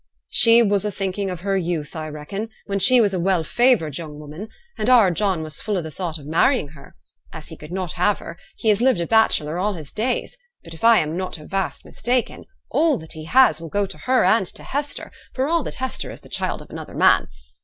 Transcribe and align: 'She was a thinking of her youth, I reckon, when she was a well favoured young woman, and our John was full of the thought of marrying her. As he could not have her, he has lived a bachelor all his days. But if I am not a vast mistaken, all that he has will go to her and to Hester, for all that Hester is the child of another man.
'She 0.29 0.63
was 0.63 0.83
a 0.83 0.89
thinking 0.89 1.29
of 1.29 1.41
her 1.41 1.55
youth, 1.55 1.95
I 1.95 2.07
reckon, 2.07 2.49
when 2.65 2.79
she 2.79 2.99
was 2.99 3.13
a 3.13 3.19
well 3.19 3.43
favoured 3.43 3.99
young 3.99 4.17
woman, 4.17 4.49
and 4.75 4.89
our 4.89 5.11
John 5.11 5.43
was 5.43 5.61
full 5.61 5.77
of 5.77 5.83
the 5.83 5.91
thought 5.91 6.17
of 6.17 6.25
marrying 6.25 6.69
her. 6.69 6.95
As 7.31 7.49
he 7.49 7.55
could 7.55 7.71
not 7.71 7.91
have 7.91 8.17
her, 8.17 8.35
he 8.55 8.69
has 8.69 8.81
lived 8.81 8.99
a 8.99 9.05
bachelor 9.05 9.59
all 9.59 9.75
his 9.75 9.91
days. 9.91 10.39
But 10.63 10.73
if 10.73 10.83
I 10.83 10.97
am 10.97 11.15
not 11.15 11.37
a 11.37 11.45
vast 11.45 11.85
mistaken, 11.85 12.45
all 12.71 12.97
that 12.97 13.11
he 13.13 13.25
has 13.25 13.61
will 13.61 13.69
go 13.69 13.85
to 13.85 13.99
her 13.99 14.25
and 14.25 14.47
to 14.47 14.63
Hester, 14.63 15.11
for 15.35 15.47
all 15.47 15.61
that 15.61 15.75
Hester 15.75 16.09
is 16.09 16.21
the 16.21 16.29
child 16.29 16.63
of 16.63 16.71
another 16.71 16.95
man. 16.95 17.27